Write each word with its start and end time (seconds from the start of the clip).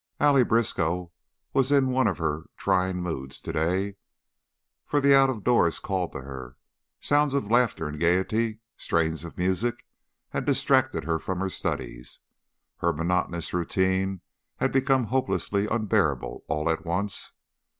Allie 0.19 0.43
Briskow 0.43 1.11
was 1.53 1.71
in 1.71 1.91
one 1.91 2.07
of 2.07 2.17
her 2.17 2.47
trying 2.57 3.03
moods 3.03 3.39
to 3.41 3.53
day, 3.53 3.97
for 4.87 4.99
the 4.99 5.13
out 5.15 5.29
of 5.29 5.43
doors 5.43 5.77
called 5.77 6.13
to 6.13 6.21
her. 6.21 6.57
Sounds 6.99 7.35
of 7.35 7.51
laughter 7.51 7.87
and 7.87 7.99
gayety, 7.99 8.61
strains 8.75 9.23
of 9.23 9.37
music, 9.37 9.85
had 10.29 10.43
distracted 10.43 11.03
her 11.03 11.19
from 11.19 11.39
her 11.39 11.51
studies, 11.51 12.21
her 12.77 12.91
monotonous 12.91 13.53
routine 13.53 14.21
had 14.55 14.71
become 14.71 15.03
hopelessly 15.03 15.67
unbearable 15.67 16.45
all 16.47 16.67
at 16.67 16.83
once. 16.83 17.33